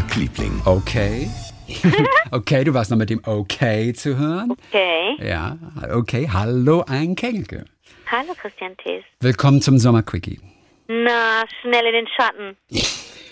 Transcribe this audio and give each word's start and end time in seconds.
Markliebling. 0.00 0.62
Okay. 0.64 1.28
okay, 2.30 2.64
du 2.64 2.72
warst 2.72 2.90
noch 2.90 2.96
mit 2.96 3.10
dem 3.10 3.20
Okay 3.22 3.92
zu 3.92 4.16
hören. 4.16 4.50
Okay. 4.70 5.16
Ja, 5.22 5.58
okay. 5.92 6.26
Hallo, 6.32 6.82
ein 6.88 7.14
Kengelke. 7.14 7.66
Hallo, 8.10 8.32
Christian 8.40 8.74
Thees. 8.78 9.04
Willkommen 9.20 9.60
zum 9.60 9.76
Sommerquickie. 9.76 10.40
Na, 10.88 11.44
schnell 11.60 11.84
in 11.84 11.92
den 11.92 12.08
Schatten. 12.16 12.56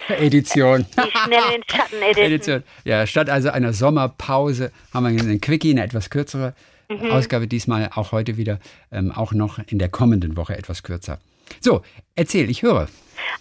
Edition. 0.23 0.85
Die 0.91 1.11
schnell 1.11 1.41
in 1.55 1.61
den 1.63 1.65
Schatten 1.71 1.97
Edition. 2.03 2.27
Edition. 2.27 2.63
Ja, 2.85 3.07
statt 3.07 3.31
also 3.31 3.49
einer 3.49 3.73
Sommerpause 3.73 4.71
haben 4.93 5.05
wir 5.05 5.23
einen 5.23 5.41
Quickie, 5.41 5.71
eine 5.71 5.85
etwas 5.85 6.11
kürzere 6.11 6.55
Mhm. 6.91 7.11
Ausgabe 7.11 7.47
diesmal, 7.47 7.91
auch 7.97 8.13
heute 8.13 8.39
wieder, 8.39 8.61
ähm, 8.91 9.13
auch 9.13 9.33
noch 9.33 9.59
in 9.59 9.79
der 9.79 9.91
kommenden 9.91 10.39
Woche 10.39 10.57
etwas 10.57 10.83
kürzer. 10.83 11.19
So, 11.61 11.83
erzähl, 12.15 12.49
ich 12.49 12.63
höre. 12.63 12.89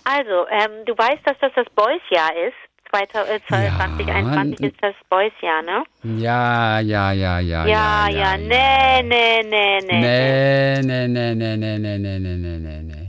Also, 0.04 0.48
ähm, 0.52 0.84
du 0.86 0.92
weißt, 0.98 1.22
dass 1.24 1.38
das 1.40 1.54
das 1.56 1.66
Boys-Jahr 1.74 2.32
ist. 2.46 2.67
2021 2.90 4.60
Ja. 4.60 4.68
ist 4.68 4.76
das 4.82 4.96
Boys-Jahr, 5.10 5.62
ne? 5.62 5.84
Ja, 6.04 6.80
ja, 6.80 7.12
ja, 7.12 7.40
ja. 7.40 7.66
Ja, 7.66 8.08
ja, 8.10 8.38
nee, 8.38 9.04
nee, 9.04 9.44
nee, 9.44 9.80
nee. 9.82 10.00
Nee, 10.02 10.82
nee, 10.82 11.08
nee, 11.08 11.36
nee, 11.36 11.58
nee, 11.58 11.78
nee, 11.78 11.98
nee, 11.98 12.20
nee, 12.20 12.58
nee, 12.58 12.82
nee. 12.82 13.08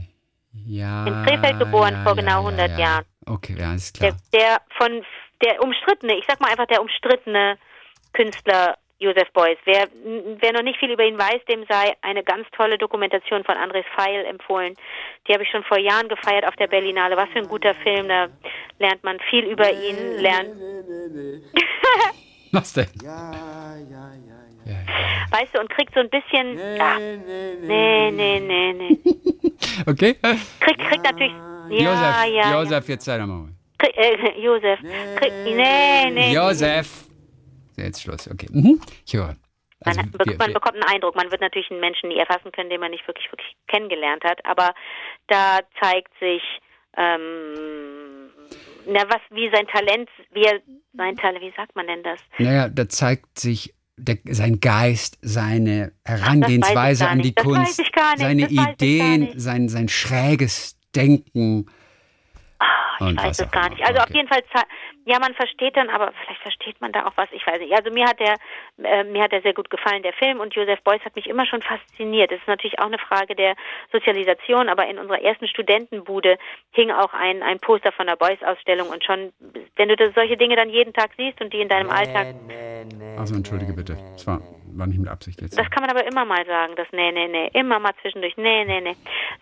Ja. 0.65 1.05
In 1.05 1.25
Krefeld 1.25 1.59
geboren, 1.59 1.93
ja, 1.93 2.03
vor 2.03 2.15
genau 2.15 2.43
ja, 2.43 2.49
100 2.49 2.71
ja. 2.71 2.77
Jahren. 2.77 3.05
Okay, 3.25 3.55
ja, 3.57 3.73
ist 3.73 3.97
klar. 3.97 4.11
Der, 4.33 4.39
der 4.39 4.61
von, 4.77 5.03
der 5.43 5.61
umstrittene, 5.63 6.13
ich 6.15 6.25
sag 6.27 6.39
mal 6.39 6.51
einfach 6.51 6.67
der 6.67 6.81
umstrittene 6.81 7.57
Künstler 8.13 8.75
Josef 8.99 9.31
Beuys. 9.33 9.57
Wer, 9.63 9.87
wer 10.39 10.53
noch 10.53 10.61
nicht 10.61 10.77
viel 10.77 10.91
über 10.91 11.05
ihn 11.05 11.17
weiß, 11.17 11.43
dem 11.49 11.65
sei 11.69 11.93
eine 12.01 12.23
ganz 12.23 12.45
tolle 12.55 12.77
Dokumentation 12.77 13.43
von 13.45 13.55
Andres 13.55 13.85
Feil 13.95 14.25
empfohlen. 14.25 14.75
Die 15.27 15.33
habe 15.33 15.43
ich 15.43 15.49
schon 15.49 15.63
vor 15.63 15.79
Jahren 15.79 16.09
gefeiert 16.09 16.45
auf 16.45 16.55
der 16.57 16.67
Berlinale. 16.67 17.15
Was 17.15 17.29
für 17.29 17.39
ein 17.39 17.47
guter 17.47 17.73
Film, 17.75 18.09
da 18.09 18.27
lernt 18.77 19.03
man 19.03 19.17
viel 19.29 19.45
über 19.45 19.71
ihn, 19.71 20.17
lernt, 20.17 20.49
Was 22.51 22.73
denn? 22.73 22.87
weißt 25.31 25.53
du, 25.53 25.59
und 25.59 25.69
kriegt 25.69 25.93
so 25.93 25.99
ein 25.99 26.09
bisschen, 26.09 26.57
ja, 26.57 26.97
nee, 26.97 28.11
nee, 28.11 28.39
nee, 28.39 28.73
nee. 28.73 28.97
Okay? 29.87 30.15
Kriegt, 30.59 30.79
kriegt 30.79 31.03
natürlich, 31.03 31.33
ja, 31.69 32.25
Josef, 32.25 32.33
ja, 32.33 32.51
Josef, 32.53 32.89
jetzt 32.89 33.05
sei 33.05 33.17
doch 33.17 33.27
mal. 33.27 33.49
Krieg, 33.77 33.95
äh, 33.97 34.39
Josef, 34.39 34.79
krieg, 35.15 35.31
nee, 35.45 36.09
nee. 36.11 36.33
Josef. 36.33 37.08
Jetzt 37.83 38.01
Schluss, 38.01 38.29
okay. 38.29 38.47
Mhm. 38.51 38.81
Ich 39.05 39.13
höre. 39.13 39.35
Also, 39.85 40.01
Man, 40.01 40.13
wir, 40.25 40.37
man 40.37 40.53
bekommt 40.53 40.75
einen 40.75 40.83
Eindruck. 40.83 41.15
Man 41.15 41.31
wird 41.31 41.41
natürlich 41.41 41.71
einen 41.71 41.79
Menschen 41.79 42.09
nie 42.09 42.17
erfassen 42.17 42.51
können, 42.51 42.69
den 42.69 42.81
man 42.81 42.91
nicht 42.91 43.07
wirklich, 43.07 43.31
wirklich 43.31 43.55
kennengelernt 43.67 44.23
hat. 44.23 44.43
Aber 44.45 44.73
da 45.27 45.59
zeigt 45.81 46.11
sich, 46.19 46.41
ähm, 46.97 48.29
na 48.87 49.03
was, 49.07 49.21
wie 49.31 49.49
sein 49.53 49.67
Talent, 49.67 50.09
wie 50.33 50.43
er, 50.43 50.59
sein 50.93 51.15
Talent, 51.15 51.41
wie 51.41 51.53
sagt 51.55 51.75
man 51.75 51.87
denn 51.87 52.03
das? 52.03 52.19
naja, 52.37 52.67
da 52.67 52.89
zeigt 52.89 53.39
sich 53.39 53.73
der, 53.95 54.17
sein 54.25 54.59
Geist, 54.59 55.17
seine 55.21 55.93
Herangehensweise 56.05 57.07
an 57.07 57.21
die 57.21 57.33
Kunst, 57.33 57.79
ich 57.79 57.91
gar 57.91 58.11
nicht. 58.11 58.21
seine 58.21 58.41
Das 58.43 58.51
weiß 58.51 58.51
ich 58.51 58.57
gar 58.57 58.73
Ideen, 58.73 59.19
nicht. 59.21 59.39
sein, 59.39 59.69
sein 59.69 59.87
schräges 59.87 60.77
Denken. 60.95 61.67
Ich 62.99 63.05
Und 63.07 63.23
weiß 63.23 63.39
es 63.39 63.51
gar 63.51 63.69
nicht. 63.69 63.81
Also 63.83 63.99
auf 63.99 64.05
Okay. 64.09 64.17
jeden 64.17 64.27
Fall, 64.27 64.41
ja, 65.05 65.17
man 65.19 65.33
versteht 65.33 65.77
dann, 65.77 65.89
aber 65.89 66.11
vielleicht 66.21 66.41
versteht 66.41 66.81
man 66.81 66.91
da 66.91 67.05
auch 67.07 67.13
was. 67.15 67.29
Ich 67.31 67.45
weiß 67.47 67.59
nicht. 67.59 67.73
Also 67.73 67.89
mir 67.91 68.05
hat 68.05 68.19
der, 68.19 68.35
äh, 68.83 69.03
mir 69.05 69.23
hat 69.23 69.31
der 69.31 69.41
sehr 69.41 69.53
gut 69.53 69.69
gefallen, 69.69 70.03
der 70.03 70.13
Film. 70.13 70.39
Und 70.39 70.53
Joseph 70.53 70.81
Beuys 70.83 71.01
hat 71.05 71.15
mich 71.15 71.27
immer 71.27 71.45
schon 71.45 71.61
fasziniert. 71.61 72.31
Das 72.31 72.39
ist 72.39 72.47
natürlich 72.47 72.77
auch 72.79 72.85
eine 72.87 72.97
Frage 72.99 73.35
der 73.35 73.55
Sozialisation. 73.91 74.69
Aber 74.69 74.85
in 74.87 74.97
unserer 74.99 75.21
ersten 75.21 75.47
Studentenbude 75.47 76.37
hing 76.71 76.91
auch 76.91 77.13
ein, 77.13 77.41
ein 77.43 77.59
Poster 77.59 77.91
von 77.91 78.07
der 78.07 78.15
Beuys-Ausstellung. 78.17 78.89
Und 78.89 79.03
schon, 79.03 79.31
wenn 79.75 79.87
du 79.89 79.95
das, 79.95 80.13
solche 80.13 80.37
Dinge 80.37 80.55
dann 80.55 80.69
jeden 80.69 80.93
Tag 80.93 81.11
siehst 81.17 81.41
und 81.41 81.53
die 81.53 81.61
in 81.61 81.69
deinem 81.69 81.89
Alltag, 81.89 82.27
Also 83.17 83.35
entschuldige 83.35 83.73
bitte. 83.73 83.97
Das 84.13 84.27
war, 84.27 84.41
war 84.75 84.87
nicht 84.87 84.99
mit 84.99 85.09
Absicht 85.09 85.41
jetzt. 85.41 85.57
das 85.57 85.69
kann 85.71 85.81
man 85.81 85.89
aber 85.89 86.05
immer 86.05 86.25
mal 86.25 86.45
sagen, 86.45 86.73
das 86.75 86.87
nee, 86.91 87.11
nee, 87.11 87.27
nee. 87.27 87.49
Immer 87.53 87.79
mal 87.79 87.93
zwischendurch, 88.01 88.35
nee, 88.37 88.65
nee, 88.65 88.81
nee. 88.81 88.95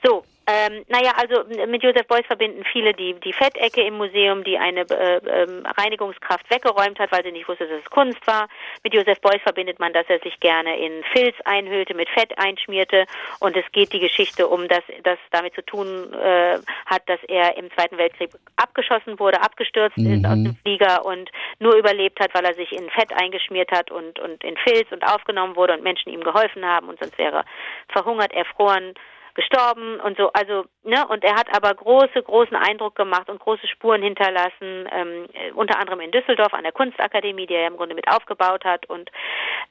So, 0.03 0.23
ähm, 0.50 0.85
naja, 0.88 1.12
also 1.18 1.44
mit 1.68 1.84
Joseph 1.84 2.08
Beuys 2.08 2.25
verbinden 2.25 2.63
viele 2.72 2.94
die, 2.94 3.13
die 3.19 3.34
Fettecke 3.34 3.81
im 3.81 3.96
Museum, 3.97 4.46
die 4.46 4.58
eine 4.58 4.81
äh, 4.90 5.18
ähm, 5.18 5.66
Reinigungskraft 5.78 6.50
weggeräumt 6.50 7.00
hat, 7.00 7.12
weil 7.12 7.22
sie 7.25 7.34
nicht 7.34 7.50
wusste, 7.50 7.68
dass 7.68 7.81
es 7.84 7.90
Kunst 7.90 8.25
war. 8.25 8.47
Mit 8.81 8.94
Joseph 8.94 9.19
Beuys 9.19 9.41
verbindet 9.44 9.80
man, 9.80 9.91
dass 9.91 10.06
er 10.08 10.19
sich 10.19 10.40
gerne 10.40 10.80
in 10.80 11.03
Filz 11.12 11.35
einhüllte, 11.44 11.94
mit 11.94 12.08
Fett 12.09 12.38
einschmierte. 12.38 13.06
Und 13.41 13.58
es 13.58 13.66
geht 13.74 13.91
die 13.91 14.00
Geschichte 14.00 14.47
um, 14.47 14.69
dass 14.69 14.84
das 15.03 15.19
damit 15.31 15.53
zu 15.53 15.66
tun 15.66 16.13
äh, 16.13 16.59
hat, 16.85 17.02
dass 17.08 17.19
er 17.28 17.58
im 17.58 17.69
Zweiten 17.74 17.97
Weltkrieg 17.97 18.29
abgeschossen 18.56 19.19
wurde, 19.19 19.41
abgestürzt 19.41 19.97
ist 19.97 20.25
aus 20.25 20.35
dem 20.35 20.56
Flieger 20.64 21.06
und 21.06 21.29
nur 21.59 21.75
überlebt 21.75 22.22
hat, 22.22 22.34
weil 22.34 22.46
er 22.46 22.53
sich 22.53 22.72
in 22.72 22.90
Fett 22.91 23.12
eingeschmiert 23.12 23.72
hat 23.72 23.91
und, 23.91 24.18
und 24.19 24.41
in 24.46 24.56
Filz 24.58 24.90
und 24.91 25.03
aufgenommen 25.03 25.58
wurde 25.58 25.74
und 25.74 25.84
Menschen 25.84 26.09
ihm 26.09 26.24
geholfen 26.24 26.64
haben. 26.64 26.88
Und 26.88 27.00
sonst 27.00 27.18
wäre 27.18 27.40
er 27.40 27.46
verhungert, 27.90 28.31
erfroren, 28.31 28.94
gestorben 29.38 30.00
und 30.00 30.18
so, 30.18 30.31
also, 30.34 30.66
ne, 30.84 31.08
und 31.08 31.24
er 31.24 31.36
hat 31.36 31.48
aber 31.56 31.74
große, 31.74 32.24
großen 32.24 32.58
Eindruck 32.58 32.96
gemacht 32.96 33.30
und 33.30 33.40
große 33.40 33.68
Spuren 33.68 34.02
hinterlassen, 34.02 34.90
ähm, 34.92 35.28
äh, 35.31 35.52
unter 35.52 35.80
anderem 35.80 36.00
in 36.00 36.12
Düsseldorf 36.12 36.53
an 36.56 36.64
der 36.64 36.72
Kunstakademie, 36.72 37.46
die 37.46 37.53
er 37.53 37.68
im 37.68 37.78
Grunde 37.78 37.94
mit 37.94 38.08
aufgebaut 38.08 38.66
hat. 38.66 38.90
Und 38.90 39.12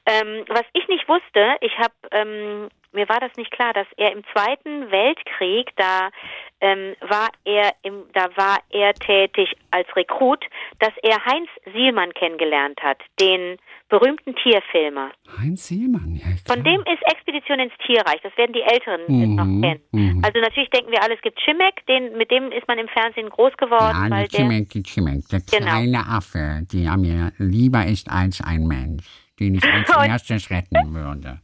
ähm, 0.05 0.45
was 0.47 0.63
ich 0.71 0.87
nicht 0.87 1.07
wusste, 1.09 1.57
ich 1.59 1.77
habe, 1.77 1.93
ähm, 2.11 2.69
mir 2.93 3.09
war 3.09 3.19
das 3.19 3.35
nicht 3.35 3.51
klar, 3.51 3.73
dass 3.73 3.87
er 3.97 4.13
im 4.13 4.23
Zweiten 4.31 4.89
Weltkrieg, 4.89 5.69
da 5.75 6.11
ähm, 6.61 6.95
war 7.01 7.27
er 7.43 7.73
im, 7.81 8.05
da 8.13 8.29
war 8.37 8.59
er 8.69 8.93
tätig 8.93 9.53
als 9.71 9.93
Rekrut, 9.97 10.45
dass 10.79 10.93
er 11.03 11.25
Heinz 11.25 11.49
Sielmann 11.73 12.13
kennengelernt 12.13 12.81
hat, 12.81 12.99
den 13.19 13.57
berühmten 13.89 14.35
Tierfilmer. 14.35 15.11
Heinz 15.39 15.67
Sielmann, 15.67 16.15
ja. 16.15 16.27
Klar. 16.43 16.55
Von 16.57 16.63
dem 16.63 16.81
ist 16.81 17.01
Expedition 17.11 17.59
ins 17.59 17.73
Tierreich. 17.85 18.19
Das 18.23 18.35
werden 18.37 18.53
die 18.53 18.61
Älteren 18.61 19.01
Mhm, 19.07 19.35
noch 19.35 19.45
kennen. 19.45 19.79
mhm. 19.91 20.21
Also 20.25 20.39
natürlich 20.39 20.69
denken 20.71 20.91
wir 20.91 21.01
alle, 21.03 21.15
es 21.15 21.21
gibt 21.21 21.39
Chimek, 21.39 21.85
den, 21.87 22.17
mit 22.17 22.29
dem 22.31 22.51
ist 22.51 22.67
man 22.67 22.77
im 22.77 22.87
Fernsehen 22.89 23.29
groß 23.29 23.53
geworden, 23.57 24.09
Ja, 24.11 24.25
Chimek, 24.27 24.69
die 24.71 24.83
Chimek, 24.83 25.27
der 25.29 25.39
Genau. 25.41 25.71
kleine 25.71 26.05
Affe, 26.07 26.61
der 26.71 26.97
mir 26.97 27.31
lieber 27.37 27.85
ist 27.85 28.09
als 28.09 28.41
ein 28.41 28.67
Mensch, 28.67 29.05
den 29.39 29.55
ich 29.55 29.63
als 29.63 29.89
Und- 29.89 29.95
erstes 30.07 30.49
retten 30.49 30.93
würde. 30.93 31.39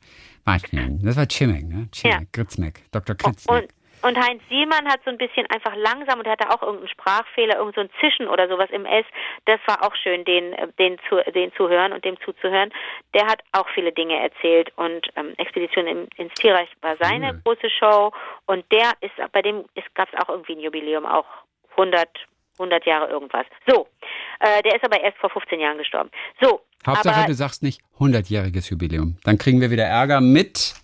Was 0.45 0.61
denn? 0.63 0.99
Das 1.01 1.15
war 1.15 1.25
Chimek, 1.25 1.63
ne? 1.65 1.87
Chimek, 1.93 2.19
Ja. 2.19 2.25
Gritzmek, 2.33 2.81
Dr. 2.91 3.13
und, 3.13 3.23
Kritzmek. 3.23 3.72
Und 4.03 4.17
Heinz 4.17 4.41
Sielmann 4.49 4.87
hat 4.87 5.01
so 5.05 5.11
ein 5.11 5.17
bisschen 5.17 5.45
einfach 5.49 5.75
langsam 5.75 6.19
und 6.19 6.27
hatte 6.27 6.49
auch 6.49 6.61
irgendeinen 6.61 6.89
Sprachfehler, 6.89 7.57
irgend 7.57 7.75
so 7.75 7.81
ein 7.81 7.89
Zischen 7.99 8.27
oder 8.27 8.47
sowas 8.47 8.69
im 8.71 8.85
S. 8.85 9.05
Das 9.45 9.59
war 9.65 9.83
auch 9.83 9.95
schön, 9.95 10.25
den, 10.25 10.53
äh, 10.53 10.67
den, 10.77 10.97
zu, 11.07 11.23
den 11.31 11.53
zu 11.53 11.69
hören 11.69 11.93
und 11.93 12.03
dem 12.03 12.19
zuzuhören. 12.21 12.71
Der 13.13 13.25
hat 13.27 13.41
auch 13.53 13.67
viele 13.73 13.91
Dinge 13.91 14.19
erzählt 14.19 14.71
und 14.75 15.07
ähm, 15.15 15.33
Expedition 15.37 15.87
im, 15.87 16.07
ins 16.17 16.33
Tierreich 16.33 16.69
war 16.81 16.97
seine 16.99 17.33
Cool. 17.45 17.55
große 17.55 17.69
Show 17.69 18.11
und 18.45 18.65
der 18.71 18.91
ist, 19.01 19.13
bei 19.31 19.41
dem 19.41 19.65
gab 19.95 20.09
es 20.11 20.19
auch 20.21 20.29
irgendwie 20.29 20.53
ein 20.53 20.59
Jubiläum, 20.59 21.05
auch 21.05 21.25
100, 21.71 22.07
100 22.59 22.85
Jahre 22.85 23.09
irgendwas. 23.09 23.45
So, 23.67 23.87
äh, 24.39 24.61
der 24.63 24.75
ist 24.75 24.83
aber 24.83 25.01
erst 25.01 25.17
vor 25.17 25.29
15 25.29 25.59
Jahren 25.59 25.77
gestorben. 25.77 26.11
So, 26.41 26.61
Hauptsache, 26.85 27.15
aber, 27.15 27.27
du 27.27 27.33
sagst 27.33 27.63
nicht 27.63 27.81
100-jähriges 27.99 28.69
Jubiläum. 28.69 29.17
Dann 29.23 29.37
kriegen 29.37 29.61
wir 29.61 29.71
wieder 29.71 29.85
Ärger 29.85 30.19
mit, 30.19 30.75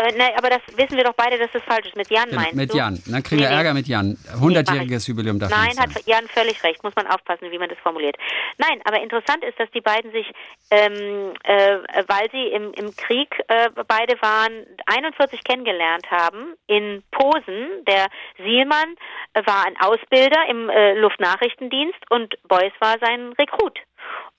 äh, 0.00 0.12
nein, 0.16 0.32
aber 0.36 0.50
das 0.50 0.60
wissen 0.76 0.96
wir 0.96 1.04
doch 1.04 1.14
beide, 1.14 1.38
dass 1.38 1.50
das 1.52 1.62
falsch 1.62 1.86
ist. 1.86 1.96
Mit 1.96 2.10
Jan 2.10 2.28
meinst 2.34 2.54
mit 2.54 2.72
du? 2.72 2.76
Jan. 2.76 3.00
Dann 3.06 3.22
kriegen 3.22 3.40
Nee, 3.42 3.46
wir 3.46 3.50
nee. 3.50 3.56
Ärger 3.56 3.74
mit 3.74 3.86
Jan. 3.86 4.16
100-jähriges 4.40 5.08
Jubiläum 5.08 5.38
darf 5.38 5.50
Nein, 5.50 5.78
hat. 5.78 5.90
Jan 6.06 6.26
völlig 6.28 6.62
recht. 6.62 6.82
Muss 6.82 6.94
man 6.96 7.06
aufpassen, 7.06 7.50
wie 7.50 7.58
man 7.58 7.68
das 7.68 7.78
formuliert. 7.78 8.16
Nein, 8.58 8.80
aber 8.84 9.02
interessant 9.02 9.44
ist, 9.44 9.58
dass 9.58 9.70
die 9.72 9.80
beiden 9.80 10.10
sich, 10.12 10.26
ähm, 10.70 11.34
äh, 11.44 11.78
weil 12.08 12.30
sie 12.32 12.48
im, 12.48 12.72
im 12.74 12.94
Krieg 12.96 13.42
äh, 13.48 13.70
beide 13.86 14.20
waren, 14.22 14.66
41 14.86 15.44
kennengelernt 15.44 16.10
haben 16.10 16.54
in 16.66 17.02
Posen. 17.10 17.84
Der 17.86 18.06
Sielmann 18.38 18.94
äh, 19.34 19.46
war 19.46 19.66
ein 19.66 19.76
Ausbilder 19.80 20.46
im 20.48 20.68
äh, 20.68 20.94
Luftnachrichtendienst 20.94 22.10
und 22.10 22.34
Beuys 22.48 22.72
war 22.80 22.96
sein 23.00 23.32
Rekrut. 23.38 23.78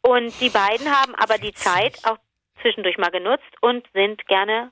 Und 0.02 0.40
die 0.42 0.50
beiden 0.50 0.90
haben 0.90 1.14
aber 1.16 1.38
die 1.38 1.54
Zeit 1.54 2.00
auch 2.04 2.18
zwischendurch 2.62 2.98
mal 2.98 3.12
genutzt 3.12 3.52
und 3.62 3.86
sind 3.94 4.26
gerne 4.28 4.72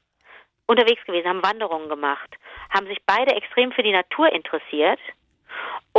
unterwegs 0.69 1.03
gewesen, 1.05 1.27
haben 1.27 1.43
Wanderungen 1.43 1.89
gemacht, 1.89 2.29
haben 2.73 2.87
sich 2.87 2.99
beide 3.05 3.35
extrem 3.35 3.71
für 3.71 3.83
die 3.83 3.91
Natur 3.91 4.31
interessiert. 4.31 4.99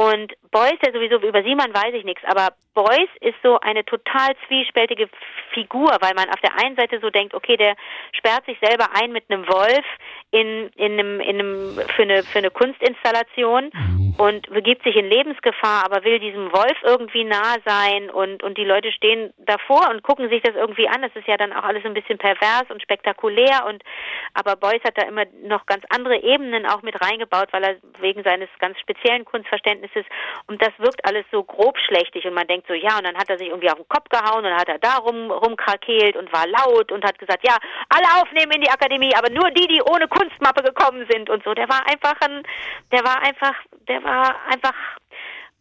Und 0.01 0.33
Beuys, 0.51 0.79
der 0.83 0.95
sowieso 0.95 1.17
über 1.17 1.43
Simon 1.43 1.75
weiß 1.75 1.93
ich 1.93 2.05
nichts, 2.05 2.25
aber 2.25 2.55
Beuys 2.73 3.11
ist 3.21 3.37
so 3.43 3.61
eine 3.61 3.85
total 3.85 4.35
zwiespältige 4.47 5.11
Figur, 5.53 5.95
weil 6.01 6.15
man 6.15 6.31
auf 6.31 6.41
der 6.41 6.57
einen 6.65 6.75
Seite 6.75 7.01
so 7.01 7.11
denkt, 7.11 7.35
okay, 7.35 7.59
der 7.59 7.77
sperrt 8.13 8.47
sich 8.47 8.57
selber 8.63 8.87
ein 8.95 9.13
mit 9.13 9.25
einem 9.29 9.47
Wolf 9.47 9.85
in, 10.31 10.71
in 10.77 10.93
einem, 10.93 11.21
in 11.21 11.41
einem, 11.41 11.79
für 11.95 12.03
eine, 12.03 12.23
für 12.23 12.39
eine 12.39 12.51
Kunstinstallation 12.51 13.71
und 14.17 14.49
begibt 14.49 14.85
sich 14.85 14.97
in 14.97 15.07
Lebensgefahr, 15.07 15.85
aber 15.85 16.05
will 16.05 16.19
diesem 16.19 16.53
Wolf 16.53 16.77
irgendwie 16.83 17.25
nah 17.25 17.57
sein 17.67 18.09
und, 18.09 18.43
und 18.43 18.57
die 18.57 18.65
Leute 18.65 18.93
stehen 18.93 19.35
davor 19.39 19.91
und 19.91 20.03
gucken 20.03 20.31
sich 20.31 20.43
das 20.43 20.55
irgendwie 20.55 20.89
an. 20.89 21.03
Das 21.03 21.15
ist 21.17 21.27
ja 21.27 21.37
dann 21.37 21.53
auch 21.53 21.65
alles 21.65 21.85
ein 21.85 21.95
bisschen 21.95 22.19
pervers 22.19 22.71
und 22.71 22.81
spektakulär 22.81 23.67
und, 23.67 23.83
aber 24.33 24.57
Beuys 24.57 24.83
hat 24.85 24.97
da 24.97 25.07
immer 25.07 25.25
noch 25.43 25.67
ganz 25.67 25.85
andere 25.91 26.23
Ebenen 26.23 26.65
auch 26.65 26.83
mit 26.83 27.01
reingebaut, 27.01 27.49
weil 27.53 27.65
er 27.65 27.77
wegen 28.01 28.23
seines 28.23 28.49
ganz 28.61 28.79
speziellen 28.79 29.25
Kunstverständnisses 29.25 29.90
Geheimnisses 29.91 30.07
und 30.47 30.63
das 30.63 30.71
wirkt 30.79 31.05
alles 31.05 31.25
so 31.31 31.43
grobschlächtig 31.43 32.27
und 32.27 32.35
man 32.35 32.47
denkt 32.47 32.67
so, 32.67 32.75
ja, 32.75 32.99
und 32.99 33.05
dann 33.05 33.17
hat 33.17 33.29
er 33.29 33.39
sich 33.39 33.49
irgendwie 33.49 33.71
auf 33.71 33.79
den 33.79 33.89
Kopf 33.89 34.09
gehauen 34.09 34.45
und 34.45 34.55
hat 34.55 34.69
er 34.69 34.79
da 34.79 34.97
rum, 34.97 35.31
rumkrakeelt 35.31 36.17
und 36.17 36.33
war 36.33 36.47
laut 36.47 36.93
und 36.93 37.05
hat 37.05 37.19
gesagt, 37.19 37.47
ja, 37.47 37.57
alle 37.89 38.23
aufnehmen 38.23 38.53
in 38.53 38.63
die 38.63 38.71
Akademie, 38.71 39.15
aber 39.17 39.31
nur 39.31 39.51
die, 39.51 39.67
die 39.67 39.83
ohne 39.83 40.09
Kunstmappe 40.09 40.63
gekommen 40.63 41.07
sind 41.11 41.31
und 41.31 41.45
so. 41.45 41.55
Der 41.55 41.69
war 41.69 41.83
einfach 41.89 42.17
ein, 42.23 42.43
der 42.93 43.05
war 43.05 43.23
einfach, 43.23 43.55
der 43.89 44.03
war 44.03 44.37
einfach 44.47 44.75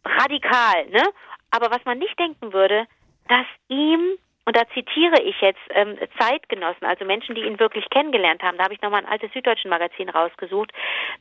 radikal, 0.04 0.86
ne? 0.86 1.02
Aber 1.50 1.70
was 1.70 1.84
man 1.84 1.98
nicht 1.98 2.18
denken 2.18 2.52
würde, 2.52 2.86
dass 3.28 3.46
ihm 3.68 4.18
und 4.50 4.56
da 4.56 4.66
zitiere 4.74 5.22
ich 5.22 5.40
jetzt 5.40 5.60
ähm, 5.68 5.96
Zeitgenossen, 6.18 6.84
also 6.84 7.04
Menschen, 7.04 7.36
die 7.36 7.42
ihn 7.42 7.60
wirklich 7.60 7.88
kennengelernt 7.88 8.42
haben. 8.42 8.58
Da 8.58 8.64
habe 8.64 8.74
ich 8.74 8.82
nochmal 8.82 9.04
ein 9.04 9.08
altes 9.08 9.32
Süddeutschen 9.32 9.70
Magazin 9.70 10.08
rausgesucht. 10.08 10.72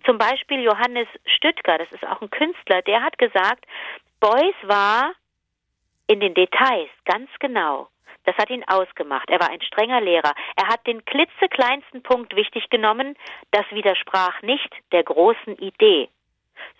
Zum 0.03 0.17
Beispiel 0.17 0.63
Johannes 0.63 1.07
Stüttger, 1.27 1.77
das 1.77 1.91
ist 1.91 2.03
auch 2.07 2.21
ein 2.21 2.31
Künstler, 2.31 2.81
der 2.81 3.03
hat 3.03 3.19
gesagt, 3.19 3.67
Beuys 4.19 4.55
war 4.63 5.11
in 6.07 6.21
den 6.21 6.33
Details 6.33 6.89
ganz 7.05 7.29
genau. 7.39 7.89
Das 8.25 8.35
hat 8.37 8.49
ihn 8.49 8.63
ausgemacht. 8.67 9.29
Er 9.29 9.39
war 9.39 9.51
ein 9.51 9.61
strenger 9.61 10.01
Lehrer. 10.01 10.33
Er 10.55 10.67
hat 10.67 10.87
den 10.87 11.05
klitzekleinsten 11.05 12.01
Punkt 12.01 12.35
wichtig 12.35 12.67
genommen. 12.71 13.15
Das 13.51 13.65
widersprach 13.69 14.41
nicht 14.41 14.73
der 14.91 15.03
großen 15.03 15.55
Idee. 15.59 16.09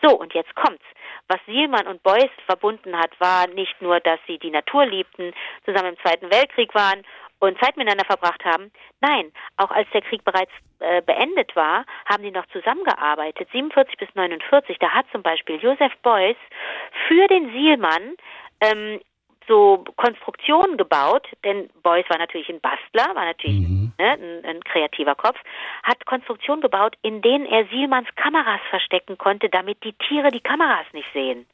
So, 0.02 0.18
und 0.18 0.34
jetzt 0.34 0.54
kommt's. 0.56 0.84
Was 1.28 1.40
Sielmann 1.46 1.88
und 1.88 2.02
Beuys 2.04 2.32
verbunden 2.46 2.98
hat, 2.98 3.12
war 3.20 3.48
nicht 3.48 3.82
nur, 3.82 4.00
dass 4.00 4.20
sie 4.28 4.40
die 4.40 4.50
Natur 4.50 4.86
liebten, 4.86 5.34
zusammen 5.66 5.90
im 5.90 6.00
Zweiten 6.00 6.32
Weltkrieg 6.32 6.74
waren 6.74 7.04
und 7.40 7.60
Zeit 7.60 7.78
miteinander 7.78 8.06
verbracht 8.06 8.44
haben. 8.44 8.72
Nein, 9.02 9.32
auch 9.58 9.72
als 9.72 9.90
der 9.92 10.02
Krieg 10.02 10.24
bereits 10.24 10.52
äh, 10.80 11.02
beendet 11.02 11.56
war, 11.56 11.86
haben 12.06 12.24
die 12.24 12.32
noch 12.32 12.46
zusammengearbeitet. 12.48 13.48
47 13.52 13.98
bis 13.98 14.10
49, 14.14 14.78
da 14.80 14.90
hat 14.90 15.06
zum 15.12 15.24
Beispiel 15.24 15.58
Joseph 15.58 15.96
Beuys 16.02 16.38
für 17.08 17.28
den 17.28 17.52
Sielmann 17.52 18.16
ähm, 18.62 19.00
so 19.50 19.84
Konstruktionen 19.98 20.78
gebaut, 20.78 21.28
denn 21.44 21.70
Beuys 21.84 22.06
war 22.10 22.18
natürlich 22.18 22.48
ein 22.48 22.62
Bastler, 22.62 23.14
war 23.16 23.26
natürlich 23.26 23.68
mhm. 23.68 23.92
ne, 23.98 24.12
ein, 24.12 24.46
ein, 24.46 24.64
kreativer 24.64 25.16
Kopf, 25.16 25.38
hat 25.84 26.06
Konstruktionen 26.06 26.62
gebaut, 26.62 26.96
in 27.02 27.22
denen 27.22 27.46
er 27.46 27.66
Sielmanns 27.66 28.08
Kameras 28.16 28.62
verstecken 28.70 29.18
konnte, 29.18 29.50
damit 29.50 29.84
die 29.84 29.94
Tiere 29.94 30.32
die 30.32 30.40
Kameras 30.40 30.86
nicht 30.94 31.12
sehen. 31.14 31.46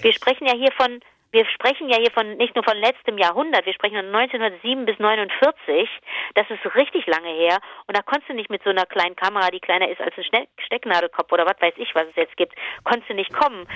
Wir 0.00 0.12
sprechen 0.12 0.46
ja 0.46 0.54
hier 0.54 0.72
von 0.72 1.00
wir 1.32 1.46
sprechen 1.46 1.88
ja 1.88 1.96
hier 1.96 2.10
von 2.10 2.36
nicht 2.36 2.54
nur 2.54 2.62
von 2.62 2.76
letztem 2.76 3.16
Jahrhundert, 3.16 3.64
wir 3.64 3.72
sprechen 3.72 3.96
von 3.96 4.14
1907 4.14 4.84
bis 4.84 4.98
49. 4.98 5.88
Das 6.34 6.44
ist 6.50 6.76
richtig 6.76 7.06
lange 7.06 7.30
her. 7.30 7.58
Und 7.86 7.96
da 7.96 8.02
konntest 8.02 8.28
du 8.28 8.34
nicht 8.34 8.50
mit 8.50 8.62
so 8.62 8.70
einer 8.70 8.84
kleinen 8.84 9.16
Kamera, 9.16 9.48
die 9.50 9.60
kleiner 9.60 9.88
ist 9.88 10.00
als 10.00 10.14
ein 10.16 10.46
Stecknadelkopf 10.66 11.32
oder 11.32 11.46
was 11.46 11.58
weiß 11.60 11.72
ich, 11.78 11.94
was 11.94 12.06
es 12.08 12.16
jetzt 12.16 12.36
gibt, 12.36 12.54
konntest 12.84 13.08
du 13.08 13.14
nicht 13.14 13.32
kommen. 13.32 13.66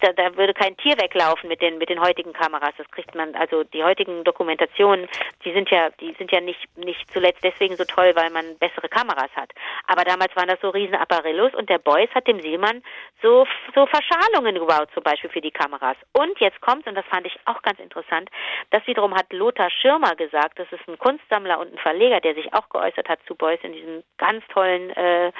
Da, 0.00 0.12
da 0.12 0.36
würde 0.36 0.54
kein 0.54 0.76
Tier 0.76 0.96
weglaufen 0.96 1.48
mit 1.48 1.60
den 1.60 1.78
mit 1.78 1.88
den 1.88 2.00
heutigen 2.00 2.32
Kameras. 2.32 2.74
Das 2.78 2.88
kriegt 2.92 3.14
man 3.14 3.34
also 3.34 3.64
die 3.64 3.82
heutigen 3.82 4.22
Dokumentationen, 4.22 5.08
die 5.44 5.52
sind 5.52 5.70
ja 5.70 5.90
die 6.00 6.14
sind 6.16 6.30
ja 6.30 6.40
nicht 6.40 6.78
nicht 6.78 7.12
zuletzt 7.12 7.42
deswegen 7.42 7.76
so 7.76 7.84
toll, 7.84 8.12
weil 8.14 8.30
man 8.30 8.56
bessere 8.58 8.88
Kameras 8.88 9.30
hat. 9.34 9.50
Aber 9.88 10.04
damals 10.04 10.34
waren 10.36 10.48
das 10.48 10.60
so 10.60 10.70
riesen 10.70 10.94
Apparillos 10.94 11.54
und 11.54 11.68
der 11.68 11.78
Beuys 11.78 12.10
hat 12.14 12.28
dem 12.28 12.40
Sielmann 12.40 12.84
so 13.20 13.46
so 13.74 13.86
Verschalungen 13.86 14.54
gebaut 14.54 14.90
zum 14.94 15.02
Beispiel 15.02 15.30
für 15.30 15.40
die 15.40 15.50
Kameras. 15.50 15.96
Und 16.12 16.38
jetzt 16.38 16.60
kommt 16.60 16.83
und 16.86 16.94
das 16.94 17.04
fand 17.06 17.26
ich 17.26 17.38
auch 17.44 17.62
ganz 17.62 17.78
interessant. 17.78 18.30
Das 18.70 18.86
wiederum 18.86 19.14
hat 19.14 19.32
Lothar 19.32 19.70
Schirmer 19.70 20.14
gesagt, 20.16 20.58
das 20.58 20.70
ist 20.72 20.86
ein 20.88 20.98
Kunstsammler 20.98 21.58
und 21.58 21.72
ein 21.72 21.78
Verleger, 21.78 22.20
der 22.20 22.34
sich 22.34 22.52
auch 22.54 22.68
geäußert 22.68 23.08
hat 23.08 23.20
zu 23.26 23.34
Beuys 23.34 23.60
in 23.62 23.72
diesem 23.72 24.02
ganz 24.18 24.44
tollen, 24.48 24.90
äh, 24.90 25.32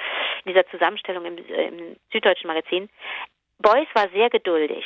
dieser 0.45 0.65
Zusammenstellung 0.67 1.25
im, 1.25 1.37
im 1.37 1.95
Süddeutschen 2.11 2.47
Magazin. 2.47 2.89
Beuys 3.59 3.87
war 3.93 4.09
sehr 4.09 4.29
geduldig. 4.29 4.85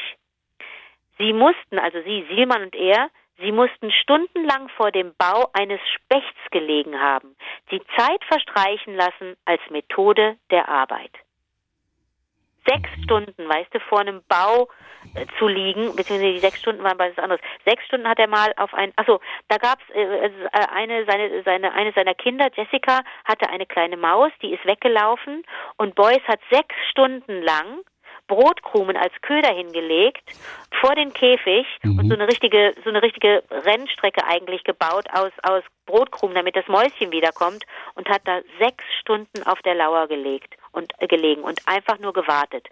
Sie 1.17 1.33
mussten, 1.33 1.79
also 1.79 2.01
sie, 2.01 2.25
Sielmann 2.29 2.63
und 2.63 2.75
er, 2.75 3.09
Sie 3.41 3.53
mussten 3.53 3.89
stundenlang 3.91 4.67
vor 4.69 4.91
dem 4.91 5.13
Bau 5.17 5.49
eines 5.53 5.79
Spechts 5.95 6.39
gelegen 6.51 6.99
haben, 6.99 7.37
die 7.71 7.81
Zeit 7.97 8.23
verstreichen 8.25 8.95
lassen 8.95 9.37
als 9.45 9.61
Methode 9.69 10.37
der 10.51 10.67
Arbeit. 10.67 11.11
Sechs 12.69 12.89
Stunden, 13.03 13.49
weißt 13.49 13.73
du, 13.73 13.79
vor 13.79 13.99
einem 13.99 14.21
Bau 14.27 14.67
äh, 15.15 15.25
zu 15.39 15.47
liegen, 15.47 15.95
beziehungsweise 15.95 16.33
die 16.33 16.39
sechs 16.39 16.59
Stunden 16.59 16.83
waren 16.83 16.97
bei 16.97 17.09
was 17.09 17.23
anderes. 17.23 17.41
Sechs 17.65 17.83
Stunden 17.85 18.07
hat 18.07 18.19
er 18.19 18.27
mal 18.27 18.53
auf 18.57 18.73
ein, 18.73 18.91
achso, 18.95 19.19
da 19.47 19.57
gab's 19.57 19.83
äh, 19.93 20.01
äh, 20.03 20.31
eine 20.51 21.05
seine 21.05 21.41
seine 21.43 21.73
eine 21.73 21.91
seiner 21.93 22.13
Kinder, 22.13 22.49
Jessica, 22.53 23.01
hatte 23.25 23.49
eine 23.49 23.65
kleine 23.65 23.97
Maus, 23.97 24.31
die 24.41 24.53
ist 24.53 24.65
weggelaufen 24.65 25.43
und 25.77 25.95
Boyce 25.95 26.27
hat 26.27 26.39
sechs 26.51 26.75
Stunden 26.91 27.41
lang 27.41 27.81
Brotkrumen 28.27 28.95
als 28.95 29.13
Köder 29.21 29.49
hingelegt 29.49 30.21
vor 30.81 30.93
den 30.93 31.11
Käfig 31.13 31.65
mhm. 31.81 31.97
und 31.97 32.09
so 32.09 32.13
eine 32.13 32.27
richtige 32.27 32.75
so 32.83 32.89
eine 32.89 33.01
richtige 33.01 33.43
Rennstrecke 33.49 34.23
eigentlich 34.27 34.63
gebaut 34.63 35.05
aus 35.13 35.31
aus 35.43 35.63
Brotkrumen, 35.85 36.35
damit 36.35 36.55
das 36.55 36.67
Mäuschen 36.67 37.11
wiederkommt 37.11 37.65
und 37.95 38.07
hat 38.09 38.21
da 38.25 38.41
sechs 38.59 38.83
Stunden 38.99 39.43
auf 39.43 39.59
der 39.63 39.75
Lauer 39.75 40.07
gelegt 40.07 40.58
und 40.71 40.93
gelegen 40.99 41.43
und 41.43 41.59
einfach 41.67 41.99
nur 41.99 42.13
gewartet. 42.13 42.67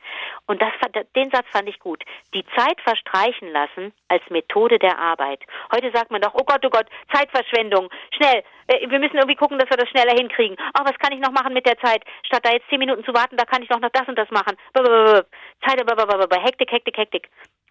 Und 0.46 0.62
das 0.62 0.72
den 1.16 1.30
Satz 1.32 1.46
fand 1.52 1.70
ich 1.70 1.80
gut. 1.80 2.04
Die 2.34 2.46
Zeit 2.56 2.80
verstreichen 2.82 3.52
lassen 3.52 3.94
als 4.08 4.24
Methode 4.30 4.80
der 4.80 4.98
Arbeit. 4.98 5.42
Heute 5.74 5.92
sagt 5.92 6.12
man 6.12 6.22
doch, 6.22 6.34
oh 6.34 6.44
Gott, 6.46 6.66
oh 6.66 6.70
Gott, 6.70 6.88
Zeitverschwendung. 7.14 7.90
Schnell, 8.16 8.44
äh, 8.68 8.90
wir 8.90 9.00
müssen 9.00 9.18
irgendwie 9.18 9.36
gucken, 9.36 9.60
dass 9.60 9.70
wir 9.70 9.78
das 9.78 9.90
schneller 9.90 10.14
hinkriegen. 10.14 10.58
Oh, 10.78 10.84
was 10.84 10.98
kann 11.00 11.14
ich 11.14 11.20
noch 11.20 11.32
machen 11.32 11.54
mit 11.54 11.66
der 11.66 11.78
Zeit? 11.80 12.04
Statt 12.24 12.46
da 12.46 12.52
jetzt 12.52 12.70
zehn 12.70 12.80
Minuten 12.80 13.04
zu 13.04 13.14
warten, 13.14 13.38
da 13.38 13.46
kann 13.46 13.62
ich 13.62 13.70
doch 13.70 13.80
noch 13.80 13.92
das 13.92 14.08
und 14.08 14.18
das 14.18 14.30
machen. 14.32 14.58
Zeit, 14.74 16.42
Hektik, 16.42 16.72
Hektik, 16.72 16.98
Hektik. 16.98 17.30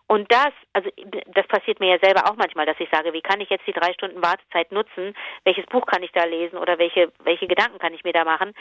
Und 0.08 0.30
das, 0.30 0.52
also 0.72 0.88
das 1.34 1.46
passiert 1.48 1.80
mir 1.80 1.90
ja 1.90 1.98
selber 1.98 2.30
auch 2.30 2.36
manchmal, 2.36 2.64
dass 2.64 2.78
ich 2.78 2.88
sage, 2.90 3.12
wie 3.12 3.22
kann 3.22 3.40
ich 3.40 3.50
jetzt 3.50 3.66
die 3.66 3.72
drei 3.72 3.92
Stunden 3.92 4.22
Wartezeit 4.22 4.70
nutzen? 4.70 5.14
Welches 5.44 5.66
Buch 5.66 5.84
kann 5.86 6.02
ich 6.02 6.12
da 6.12 6.24
lesen 6.24 6.58
oder 6.58 6.78
welche, 6.78 7.12
welche 7.24 7.48
Gedanken 7.48 7.78
kann 7.78 7.92
ich 7.92 8.04
mir 8.04 8.12
da 8.12 8.24
machen? 8.24 8.52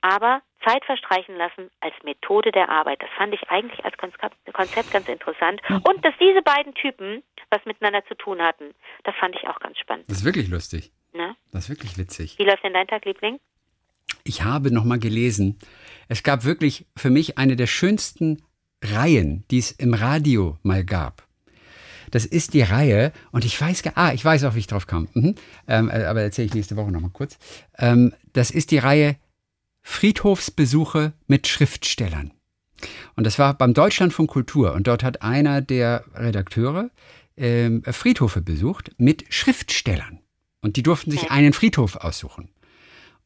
Aber 0.00 0.40
Zeit 0.64 0.82
verstreichen 0.86 1.36
lassen 1.36 1.70
als 1.80 1.94
Methode 2.04 2.52
der 2.52 2.70
Arbeit, 2.70 3.02
das 3.02 3.10
fand 3.18 3.34
ich 3.34 3.50
eigentlich 3.50 3.84
als 3.84 3.96
Konzept 3.98 4.92
ganz 4.92 5.08
interessant. 5.08 5.60
Mhm. 5.68 5.82
Und 5.86 6.04
dass 6.04 6.14
diese 6.18 6.40
beiden 6.40 6.72
Typen 6.74 7.22
was 7.50 7.62
miteinander 7.66 8.04
zu 8.06 8.14
tun 8.14 8.40
hatten, 8.40 8.74
das 9.04 9.14
fand 9.16 9.36
ich 9.36 9.46
auch 9.46 9.60
ganz 9.60 9.78
spannend. 9.78 10.08
Das 10.08 10.18
ist 10.18 10.24
wirklich 10.24 10.48
lustig. 10.48 10.90
Na? 11.12 11.36
Das 11.52 11.64
ist 11.64 11.68
wirklich 11.70 11.98
witzig. 11.98 12.38
Wie 12.38 12.44
läuft 12.44 12.64
denn 12.64 12.72
dein 12.72 12.86
Tag, 12.86 13.04
Liebling? 13.04 13.38
Ich 14.24 14.42
habe 14.42 14.72
nochmal 14.72 14.98
gelesen. 14.98 15.58
Es 16.08 16.22
gab 16.22 16.44
wirklich 16.44 16.86
für 16.96 17.10
mich 17.10 17.36
eine 17.36 17.56
der 17.56 17.66
schönsten 17.66 18.42
Reihen, 18.84 19.44
die 19.50 19.58
es 19.58 19.70
im 19.72 19.94
Radio 19.94 20.58
mal 20.62 20.84
gab. 20.84 21.26
Das 22.10 22.24
ist 22.24 22.54
die 22.54 22.62
Reihe, 22.62 23.12
und 23.32 23.44
ich 23.44 23.60
weiß, 23.60 23.82
ah, 23.96 24.12
ich 24.12 24.24
weiß 24.24 24.44
auch, 24.44 24.54
wie 24.54 24.60
ich 24.60 24.66
drauf 24.66 24.86
kam. 24.86 25.08
Mhm. 25.14 25.34
Ähm, 25.66 25.90
äh, 25.90 26.04
aber 26.04 26.22
erzähle 26.22 26.46
ich 26.46 26.54
nächste 26.54 26.76
Woche 26.76 26.92
nochmal 26.92 27.10
kurz. 27.12 27.38
Ähm, 27.78 28.14
das 28.32 28.50
ist 28.50 28.70
die 28.70 28.78
Reihe 28.78 29.16
Friedhofsbesuche 29.82 31.12
mit 31.26 31.48
Schriftstellern. 31.48 32.30
Und 33.16 33.24
das 33.24 33.38
war 33.38 33.54
beim 33.54 33.74
Deutschlandfunk 33.74 34.30
Kultur. 34.30 34.74
Und 34.74 34.86
dort 34.86 35.02
hat 35.02 35.22
einer 35.22 35.60
der 35.60 36.04
Redakteure 36.14 36.90
ähm, 37.36 37.82
Friedhofe 37.84 38.42
besucht 38.42 38.92
mit 38.96 39.24
Schriftstellern. 39.30 40.20
Und 40.60 40.76
die 40.76 40.82
durften 40.82 41.10
sich 41.10 41.30
einen 41.30 41.52
Friedhof 41.52 41.96
aussuchen. 41.96 42.48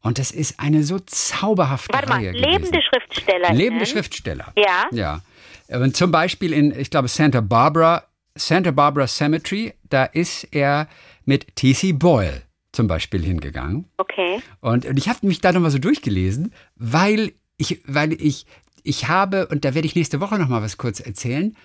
Und 0.02 0.18
das 0.18 0.30
ist 0.30 0.60
eine 0.60 0.84
so 0.84 0.98
zauberhafte 1.00 1.92
Warte 1.92 2.10
Reihe 2.10 2.32
mal, 2.32 2.38
lebende 2.38 2.68
gewesen. 2.70 2.82
Schriftsteller. 2.82 3.52
Lebende 3.52 3.86
Schriftsteller. 3.86 4.52
Ja. 4.56 4.86
Ja. 4.92 5.22
Und 5.68 5.96
zum 5.96 6.10
Beispiel 6.10 6.52
in, 6.52 6.78
ich 6.78 6.90
glaube, 6.90 7.08
Santa 7.08 7.40
Barbara, 7.40 8.04
Santa 8.34 8.70
Barbara 8.70 9.06
Cemetery, 9.06 9.74
da 9.90 10.04
ist 10.04 10.44
er 10.52 10.88
mit 11.24 11.56
T.C. 11.56 11.92
Boyle 11.92 12.42
zum 12.72 12.86
Beispiel 12.86 13.24
hingegangen. 13.24 13.86
Okay. 13.96 14.40
Und, 14.60 14.86
und 14.86 14.96
ich 14.96 15.08
habe 15.08 15.26
mich 15.26 15.40
da 15.40 15.52
nochmal 15.52 15.70
so 15.70 15.78
durchgelesen, 15.78 16.54
weil 16.76 17.32
ich, 17.56 17.82
weil 17.86 18.12
ich, 18.12 18.46
ich 18.84 19.08
habe, 19.08 19.48
und 19.48 19.64
da 19.64 19.74
werde 19.74 19.86
ich 19.86 19.96
nächste 19.96 20.20
Woche 20.20 20.38
nochmal 20.38 20.62
was 20.62 20.76
kurz 20.76 21.00
erzählen, 21.00 21.56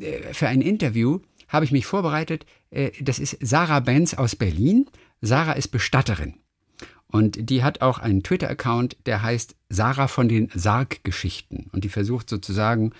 äh, 0.00 0.32
für 0.32 0.48
ein 0.48 0.60
Interview 0.60 1.18
habe 1.48 1.64
ich 1.64 1.72
mich 1.72 1.86
vorbereitet. 1.86 2.46
Äh, 2.70 2.92
das 3.00 3.18
ist 3.18 3.36
Sarah 3.40 3.80
Benz 3.80 4.14
aus 4.14 4.36
Berlin. 4.36 4.86
Sarah 5.20 5.52
ist 5.52 5.68
Bestatterin. 5.68 6.34
Und 7.10 7.50
die 7.50 7.62
hat 7.62 7.80
auch 7.80 7.98
einen 7.98 8.22
Twitter-Account, 8.22 8.96
der 9.06 9.22
heißt 9.22 9.56
Sarah 9.70 10.08
von 10.08 10.28
den 10.28 10.50
Sarggeschichten. 10.54 11.68
Und 11.72 11.84
die 11.84 11.88
versucht 11.88 12.28
sozusagen 12.28 12.92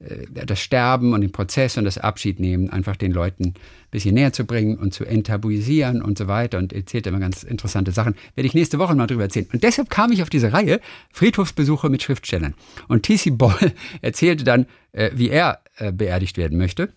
äh, 0.00 0.26
das 0.46 0.60
Sterben 0.60 1.12
und 1.12 1.20
den 1.20 1.32
Prozess 1.32 1.76
und 1.76 1.84
das 1.84 1.98
Abschiednehmen 1.98 2.70
einfach 2.70 2.96
den 2.96 3.12
Leuten 3.12 3.46
ein 3.48 3.54
bisschen 3.90 4.14
näher 4.14 4.32
zu 4.32 4.44
bringen 4.44 4.78
und 4.78 4.94
zu 4.94 5.04
enttabuisieren 5.04 6.00
und 6.00 6.16
so 6.16 6.28
weiter 6.28 6.58
und 6.58 6.72
erzählt 6.72 7.06
immer 7.06 7.18
ganz 7.18 7.42
interessante 7.42 7.92
Sachen. 7.92 8.14
Werde 8.34 8.46
ich 8.46 8.54
nächste 8.54 8.78
Woche 8.78 8.94
mal 8.94 9.06
drüber 9.06 9.24
erzählen. 9.24 9.48
Und 9.52 9.62
deshalb 9.62 9.90
kam 9.90 10.12
ich 10.12 10.22
auf 10.22 10.30
diese 10.30 10.52
Reihe 10.52 10.80
Friedhofsbesuche 11.12 11.88
mit 11.88 12.02
Schriftstellern. 12.02 12.54
Und 12.88 13.02
T.C. 13.02 13.30
Boll 13.30 13.72
erzählte 14.00 14.44
dann, 14.44 14.66
äh, 14.92 15.10
wie 15.14 15.28
er 15.28 15.60
äh, 15.76 15.92
beerdigt 15.92 16.38
werden 16.38 16.56
möchte. 16.56 16.92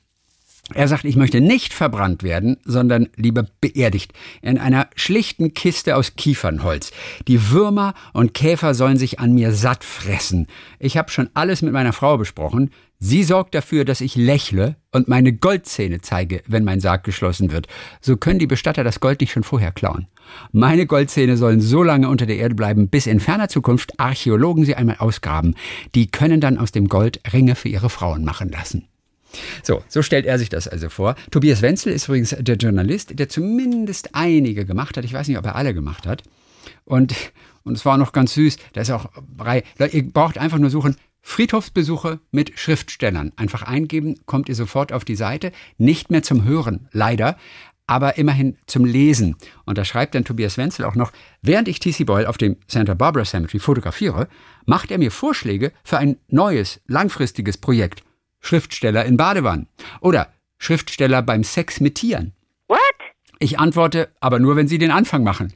Er 0.74 0.88
sagt, 0.88 1.06
ich 1.06 1.16
möchte 1.16 1.42
nicht 1.42 1.74
verbrannt 1.74 2.24
werden, 2.24 2.58
sondern 2.66 3.10
lieber 3.16 3.46
beerdigt. 3.62 4.14
In 4.42 4.58
einer 4.58 4.88
schlichten 4.96 5.54
Kiste 5.54 5.96
aus 5.96 6.16
Kiefernholz. 6.16 6.92
Die 7.28 7.52
Würmer 7.52 7.94
und 8.14 8.34
Käfer 8.34 8.74
sollen 8.74 8.98
sich 8.98 9.20
an 9.20 9.34
mir 9.34 9.52
satt 9.52 9.84
fressen. 9.84 10.48
Ich 10.80 10.98
habe 10.98 11.12
schon 11.12 11.30
alles 11.34 11.62
mit 11.62 11.74
meiner 11.74 11.94
Frau 11.94 12.18
besprochen. 12.18 12.72
Sie 13.00 13.24
sorgt 13.24 13.54
dafür, 13.54 13.84
dass 13.84 14.00
ich 14.00 14.16
lächle 14.16 14.78
und 14.92 15.10
meine 15.10 15.34
Goldzähne 15.34 16.00
zeige, 16.00 16.42
wenn 16.48 16.64
mein 16.64 16.80
Sarg 16.80 17.04
geschlossen 17.04 17.52
wird. 17.52 17.68
So 18.00 18.16
können 18.16 18.40
die 18.40 18.48
Bestatter 18.48 18.86
das 18.86 19.02
Gold 19.02 19.20
nicht 19.20 19.34
schon 19.34 19.44
vorher 19.44 19.74
klauen. 19.74 20.08
Meine 20.54 20.86
Goldzähne 20.86 21.36
sollen 21.36 21.60
so 21.60 21.84
lange 21.84 22.08
unter 22.08 22.26
der 22.26 22.38
Erde 22.38 22.56
bleiben, 22.56 22.88
bis 22.88 23.06
in 23.06 23.20
ferner 23.20 23.50
Zukunft 23.50 24.00
Archäologen 24.00 24.64
sie 24.64 24.76
einmal 24.76 24.98
ausgraben. 25.00 25.56
Die 25.96 26.08
können 26.08 26.40
dann 26.40 26.58
aus 26.58 26.72
dem 26.72 26.88
Gold 26.88 27.20
Ringe 27.34 27.56
für 27.56 27.70
ihre 27.70 27.90
Frauen 27.90 28.24
machen 28.24 28.50
lassen. 28.50 28.88
So, 29.64 29.84
so 29.88 30.02
stellt 30.02 30.26
er 30.26 30.38
sich 30.40 30.50
das 30.50 30.68
also 30.68 30.90
vor. 30.90 31.16
Tobias 31.32 31.62
Wenzel 31.62 31.94
ist 31.94 32.08
übrigens 32.08 32.36
der 32.38 32.56
Journalist, 32.56 33.18
der 33.18 33.30
zumindest 33.30 34.10
einige 34.14 34.66
gemacht 34.66 34.98
hat. 34.98 35.06
Ich 35.06 35.14
weiß 35.14 35.28
nicht, 35.28 35.38
ob 35.38 35.46
er 35.46 35.56
alle 35.56 35.74
gemacht 35.74 36.06
hat. 36.08 36.24
Und, 36.86 37.16
und 37.64 37.78
es 37.78 37.86
war 37.86 37.98
noch 37.98 38.12
ganz 38.12 38.34
süß. 38.34 38.58
Da 38.74 38.82
ist 38.82 38.92
auch 38.92 39.10
Brei. 39.36 39.64
Ihr 39.92 40.12
braucht 40.12 40.38
einfach 40.38 40.60
nur 40.60 40.70
suchen. 40.70 40.96
Friedhofsbesuche 41.22 42.20
mit 42.32 42.60
Schriftstellern. 42.60 43.32
Einfach 43.38 43.64
eingeben, 43.64 44.16
kommt 44.26 44.50
ihr 44.50 44.56
sofort 44.56 44.92
auf 44.92 45.06
die 45.06 45.16
Seite. 45.16 45.52
Nicht 45.78 46.12
mehr 46.12 46.22
zum 46.22 46.44
Hören, 46.44 46.90
leider, 46.92 47.38
aber 47.88 48.18
immerhin 48.18 48.58
zum 48.68 48.86
Lesen. 48.86 49.36
Und 49.66 49.78
da 49.78 49.86
schreibt 49.86 50.16
dann 50.16 50.26
Tobias 50.26 50.58
Wenzel 50.58 50.84
auch 50.86 50.96
noch, 50.96 51.12
während 51.42 51.70
ich 51.70 51.80
T.C. 51.80 52.04
Boyle 52.04 52.28
auf 52.28 52.38
dem 52.38 52.58
Santa 52.68 52.94
Barbara 52.94 53.26
Cemetery 53.26 53.60
fotografiere, 53.60 54.28
macht 54.66 54.92
er 54.92 54.98
mir 54.98 55.12
Vorschläge 55.12 55.72
für 55.84 55.98
ein 55.98 56.18
neues, 56.28 56.82
langfristiges 56.88 57.58
Projekt. 57.58 58.04
Schriftsteller 58.44 59.06
in 59.06 59.18
Badewannen. 59.18 59.68
Oder 60.02 60.28
Schriftsteller 60.60 61.24
beim 61.24 61.44
Sex 61.44 61.80
mit 61.80 61.96
Tieren. 61.96 62.34
What? 62.68 62.78
Ich 63.40 63.60
antworte, 63.60 64.10
aber 64.20 64.40
nur, 64.40 64.56
wenn 64.56 64.68
Sie 64.68 64.78
den 64.78 64.92
Anfang 64.92 65.24
machen. 65.24 65.54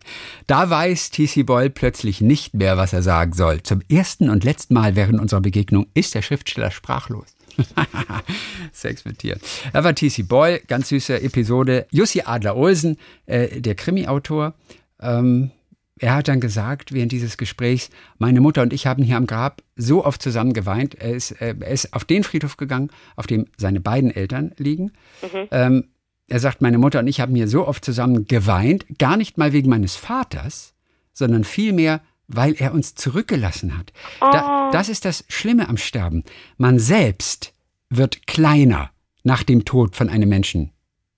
Da 0.47 0.69
weiß 0.69 1.11
T.C. 1.11 1.43
Boyle 1.43 1.69
plötzlich 1.69 2.21
nicht 2.21 2.53
mehr, 2.53 2.77
was 2.77 2.93
er 2.93 3.01
sagen 3.01 3.33
soll. 3.33 3.61
Zum 3.63 3.81
ersten 3.89 4.29
und 4.29 4.43
letzten 4.43 4.73
Mal 4.73 4.95
während 4.95 5.21
unserer 5.21 5.41
Begegnung 5.41 5.87
ist 5.93 6.15
der 6.15 6.21
Schriftsteller 6.21 6.71
sprachlos. 6.71 7.35
Sex 8.71 9.05
mit 9.05 9.19
Tieren. 9.19 9.39
Da 9.73 9.83
war 9.83 9.93
T.C. 9.93 10.23
Boyle, 10.23 10.59
ganz 10.67 10.89
süße 10.89 11.21
Episode. 11.21 11.87
Jussi 11.91 12.23
Adler-Olsen, 12.25 12.97
äh, 13.25 13.61
der 13.61 13.75
Krimi-Autor. 13.75 14.53
Ähm, 14.99 15.51
er 15.99 16.15
hat 16.15 16.27
dann 16.27 16.39
gesagt, 16.39 16.93
während 16.93 17.11
dieses 17.11 17.37
Gesprächs, 17.37 17.89
meine 18.17 18.41
Mutter 18.41 18.61
und 18.61 18.73
ich 18.73 18.85
haben 18.85 19.03
hier 19.03 19.17
am 19.17 19.27
Grab 19.27 19.61
so 19.75 20.05
oft 20.05 20.21
zusammen 20.21 20.53
geweint. 20.53 20.95
Er 20.95 21.11
ist, 21.11 21.31
äh, 21.41 21.55
er 21.59 21.71
ist 21.71 21.93
auf 21.93 22.05
den 22.05 22.23
Friedhof 22.23 22.57
gegangen, 22.57 22.89
auf 23.15 23.27
dem 23.27 23.47
seine 23.57 23.79
beiden 23.79 24.11
Eltern 24.11 24.53
liegen. 24.57 24.91
Mhm. 25.21 25.47
Ähm, 25.51 25.83
er 26.27 26.39
sagt, 26.39 26.61
meine 26.61 26.77
Mutter 26.77 26.99
und 26.99 27.07
ich 27.07 27.19
haben 27.19 27.35
hier 27.35 27.47
so 27.47 27.67
oft 27.67 27.83
zusammen 27.83 28.25
geweint, 28.25 28.85
gar 28.99 29.17
nicht 29.17 29.37
mal 29.37 29.53
wegen 29.53 29.69
meines 29.69 29.95
Vaters, 29.95 30.73
sondern 31.13 31.43
vielmehr, 31.43 32.01
weil 32.27 32.55
er 32.57 32.73
uns 32.73 32.95
zurückgelassen 32.95 33.77
hat. 33.77 33.93
Oh. 34.19 34.29
Da, 34.31 34.69
das 34.71 34.89
ist 34.89 35.05
das 35.05 35.23
Schlimme 35.29 35.69
am 35.69 35.77
Sterben. 35.77 36.23
Man 36.57 36.79
selbst 36.79 37.53
wird 37.89 38.27
kleiner 38.27 38.91
nach 39.23 39.43
dem 39.43 39.63
Tod 39.63 39.95
von 39.95 40.09
einem 40.09 40.29
Menschen, 40.29 40.71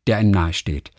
der 0.07 0.17
einem 0.17 0.31
nahesteht. 0.31 0.91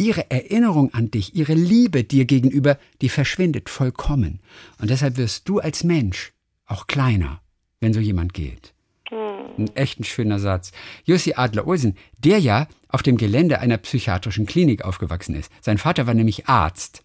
Ihre 0.00 0.30
Erinnerung 0.30 0.94
an 0.94 1.10
dich, 1.10 1.34
ihre 1.34 1.52
Liebe 1.52 2.04
dir 2.04 2.24
gegenüber, 2.24 2.78
die 3.02 3.10
verschwindet 3.10 3.68
vollkommen. 3.68 4.40
Und 4.78 4.88
deshalb 4.88 5.18
wirst 5.18 5.46
du 5.46 5.58
als 5.58 5.84
Mensch 5.84 6.32
auch 6.64 6.86
kleiner, 6.86 7.42
wenn 7.80 7.92
so 7.92 8.00
jemand 8.00 8.32
geht. 8.32 8.72
Ein 9.10 9.68
echt 9.74 10.00
ein 10.00 10.04
schöner 10.04 10.38
Satz. 10.38 10.72
Jussi 11.04 11.34
Adler-Olsen, 11.34 11.98
der 12.16 12.38
ja 12.38 12.66
auf 12.88 13.02
dem 13.02 13.18
Gelände 13.18 13.58
einer 13.58 13.76
psychiatrischen 13.76 14.46
Klinik 14.46 14.86
aufgewachsen 14.86 15.34
ist. 15.34 15.52
Sein 15.60 15.76
Vater 15.76 16.06
war 16.06 16.14
nämlich 16.14 16.46
Arzt. 16.46 17.02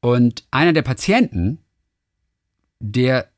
Und 0.00 0.46
einer 0.50 0.72
der 0.72 0.80
Patienten, 0.80 1.58
der 2.80 3.28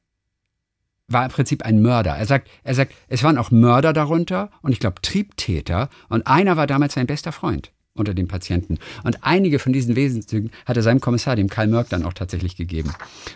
war 1.09 1.25
im 1.25 1.33
Prinzip 1.33 1.65
ein 1.65 1.83
Mörder. 1.83 2.13
Er 2.17 2.27
sagt, 2.27 2.49
er 2.63 2.77
sagt, 2.77 2.95
es 3.09 3.25
waren 3.25 3.39
auch 3.39 3.51
Mörder 3.51 3.93
darunter 3.93 4.51
und 4.63 4.71
ich 4.71 4.79
glaube 4.79 5.03
Triebtäter. 5.03 5.91
Und 6.09 6.29
einer 6.29 6.57
war 6.57 6.69
damals 6.69 6.95
sein 6.95 7.09
bester 7.09 7.33
Freund 7.33 7.74
unter 7.95 8.15
den 8.15 8.29
Patienten. 8.29 8.79
Und 9.05 9.19
einige 9.23 9.59
von 9.59 9.73
diesen 9.73 9.97
Wesenszügen 9.97 10.51
hat 10.67 10.77
er 10.77 10.83
seinem 10.83 11.01
Kommissar, 11.01 11.37
dem 11.37 11.49
Karl 11.49 11.69
Mörk, 11.69 11.89
dann 11.89 12.05
auch 12.05 12.13
tatsächlich 12.13 12.57
gegeben. 12.57 12.93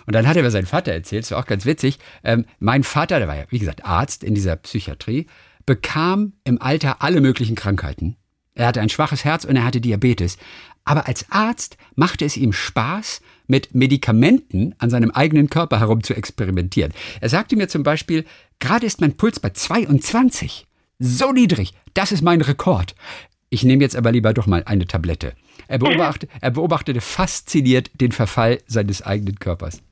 Und 0.06 0.14
dann 0.14 0.26
hat 0.26 0.36
er 0.36 0.40
über 0.40 0.50
seinen 0.50 0.66
Vater 0.66 0.92
erzählt, 0.92 1.24
das 1.24 1.30
war 1.30 1.38
auch 1.38 1.46
ganz 1.46 1.64
witzig. 1.64 1.98
Ähm, 2.24 2.44
mein 2.58 2.82
Vater, 2.82 3.18
der 3.18 3.28
war 3.28 3.36
ja, 3.36 3.44
wie 3.50 3.58
gesagt, 3.58 3.84
Arzt 3.84 4.24
in 4.24 4.34
dieser 4.34 4.56
Psychiatrie, 4.56 5.26
bekam 5.64 6.32
im 6.44 6.60
Alter 6.60 7.02
alle 7.02 7.20
möglichen 7.20 7.54
Krankheiten. 7.54 8.16
Er 8.54 8.66
hatte 8.66 8.80
ein 8.80 8.88
schwaches 8.88 9.24
Herz 9.24 9.44
und 9.44 9.54
er 9.54 9.64
hatte 9.64 9.80
Diabetes. 9.80 10.38
Aber 10.84 11.06
als 11.06 11.26
Arzt 11.30 11.76
machte 11.94 12.24
es 12.24 12.36
ihm 12.36 12.52
Spaß, 12.52 13.20
mit 13.46 13.74
Medikamenten 13.74 14.74
an 14.78 14.90
seinem 14.90 15.10
eigenen 15.10 15.48
Körper 15.48 15.80
herum 15.80 16.02
zu 16.02 16.14
experimentieren. 16.14 16.92
Er 17.20 17.28
sagte 17.28 17.56
mir 17.56 17.68
zum 17.68 17.82
Beispiel, 17.82 18.24
gerade 18.58 18.86
ist 18.86 19.00
mein 19.00 19.16
Puls 19.16 19.40
bei 19.40 19.50
22. 19.50 20.66
So 20.98 21.32
niedrig, 21.32 21.72
das 21.94 22.12
ist 22.12 22.22
mein 22.22 22.40
Rekord. 22.40 22.94
Ich 23.50 23.64
nehme 23.64 23.82
jetzt 23.82 23.96
aber 23.96 24.12
lieber 24.12 24.34
doch 24.34 24.46
mal 24.46 24.62
eine 24.64 24.86
Tablette. 24.86 25.34
Er, 25.68 25.78
beobachtete, 25.78 26.28
er 26.40 26.50
beobachtete 26.50 27.00
fasziniert 27.00 27.90
den 28.00 28.12
Verfall 28.12 28.58
seines 28.66 29.02
eigenen 29.02 29.38
Körpers. 29.38 29.82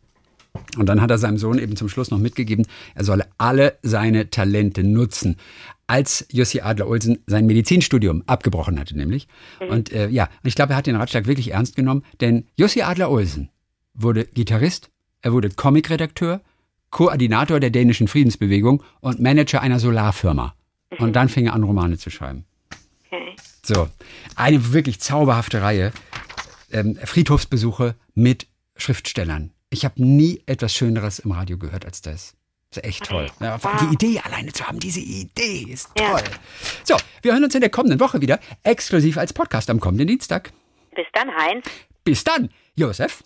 Und 0.78 0.86
dann 0.86 1.00
hat 1.00 1.10
er 1.10 1.18
seinem 1.18 1.38
Sohn 1.38 1.58
eben 1.58 1.76
zum 1.76 1.88
Schluss 1.88 2.10
noch 2.10 2.18
mitgegeben, 2.18 2.66
er 2.94 3.04
solle 3.04 3.26
alle 3.38 3.78
seine 3.82 4.30
Talente 4.30 4.84
nutzen. 4.84 5.36
Als 5.86 6.26
Jussi 6.32 6.60
Adler-Olsen 6.60 7.18
sein 7.26 7.46
Medizinstudium 7.46 8.25
abgebrochen 8.26 8.80
hatte, 8.80 8.96
nämlich. 8.96 9.28
Mhm. 9.60 9.68
Und 9.68 9.92
äh, 9.92 10.08
ja, 10.08 10.28
ich 10.42 10.54
glaube, 10.54 10.72
er 10.72 10.76
hat 10.76 10.86
den 10.86 10.96
Ratschlag 10.96 11.26
wirklich 11.26 11.52
ernst 11.52 11.76
genommen, 11.76 12.02
denn 12.20 12.46
Jussi 12.56 12.82
Adler-Olsen 12.82 13.50
wurde 13.94 14.25
Gitarrist, 14.25 14.90
er 15.22 15.32
wurde 15.32 15.50
Comicredakteur, 15.50 16.40
Koordinator 16.90 17.60
der 17.60 17.70
dänischen 17.70 18.08
Friedensbewegung 18.08 18.82
und 19.00 19.20
Manager 19.20 19.60
einer 19.60 19.78
Solarfirma. 19.78 20.54
Und 20.98 21.08
mhm. 21.08 21.12
dann 21.12 21.28
fing 21.28 21.46
er 21.46 21.54
an, 21.54 21.62
Romane 21.62 21.98
zu 21.98 22.10
schreiben. 22.10 22.44
So, 23.66 23.88
eine 24.37 24.73
wirklich 24.73 25.00
zauberhafte 25.00 25.61
Reihe. 25.61 25.90
Ähm, 26.70 26.96
Friedhofsbesuche 27.02 27.96
mit 28.14 28.46
Schriftstellern. 28.76 29.50
Ich 29.70 29.85
habe 29.85 30.00
nie 30.00 30.40
etwas 30.46 30.73
Schöneres 30.73 31.18
im 31.18 31.32
Radio 31.32 31.58
gehört 31.58 31.85
als 31.85 32.00
das. 32.00 32.37
Das 32.70 32.78
ist 32.78 32.85
echt 32.85 33.06
toll. 33.06 33.26
Ja. 33.40 33.58
Die 33.80 33.92
Idee 33.92 34.20
alleine 34.20 34.52
zu 34.52 34.64
haben, 34.68 34.78
diese 34.78 35.00
Idee 35.00 35.66
ist 35.68 35.88
toll. 35.96 36.23
So, 36.85 36.96
wir 37.23 37.32
hören 37.32 37.42
uns 37.42 37.56
in 37.56 37.61
der 37.61 37.70
kommenden 37.70 37.99
Woche 37.99 38.20
wieder, 38.20 38.38
exklusiv 38.62 39.18
als 39.18 39.32
Podcast 39.32 39.68
am 39.68 39.80
kommenden 39.80 40.06
Dienstag. 40.06 40.52
Bis 40.94 41.06
dann, 41.12 41.28
Heinz. 41.37 41.66
Bis 42.04 42.23
dann, 42.23 42.50
Josef. 42.76 43.14